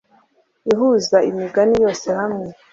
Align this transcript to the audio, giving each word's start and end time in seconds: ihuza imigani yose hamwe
ihuza 0.71 1.17
imigani 1.29 1.75
yose 1.83 2.07
hamwe 2.19 2.45